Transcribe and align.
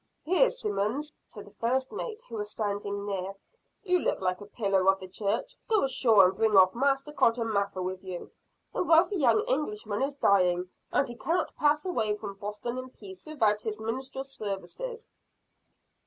"Here, 0.23 0.49
Simmons," 0.49 1.13
to 1.29 1.43
the 1.43 1.51
first 1.51 1.91
mate, 1.91 2.23
who 2.27 2.33
was 2.37 2.49
standing 2.49 3.05
near, 3.05 3.35
"you 3.83 3.99
look 3.99 4.19
like 4.19 4.41
a 4.41 4.47
pillar 4.47 4.89
of 4.89 4.99
the 4.99 5.07
church, 5.07 5.55
go 5.69 5.83
ashore 5.83 6.25
and 6.25 6.35
bring 6.35 6.57
off 6.57 6.73
Master 6.73 7.11
Cotton 7.13 7.53
Mather 7.53 7.83
with 7.83 8.03
you. 8.03 8.31
A 8.73 8.81
wealthy 8.83 9.17
young 9.17 9.41
Englishman 9.47 10.01
is 10.01 10.15
dying 10.15 10.71
and 10.91 11.07
he 11.07 11.13
cannot 11.15 11.55
pass 11.55 11.85
away 11.85 12.15
from 12.15 12.33
Boston 12.33 12.79
in 12.79 12.89
peace 12.89 13.27
without 13.27 13.61
his 13.61 13.79
ministerial 13.79 14.23
services." 14.25 15.11